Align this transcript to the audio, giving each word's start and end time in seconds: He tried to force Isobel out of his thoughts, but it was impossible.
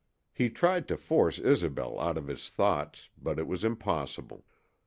He 0.33 0.49
tried 0.49 0.87
to 0.87 0.97
force 0.97 1.37
Isobel 1.37 1.99
out 1.99 2.17
of 2.17 2.25
his 2.25 2.49
thoughts, 2.49 3.09
but 3.21 3.37
it 3.37 3.45
was 3.45 3.63
impossible. 3.63 4.45